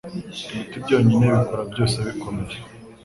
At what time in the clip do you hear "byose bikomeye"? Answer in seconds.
1.71-2.55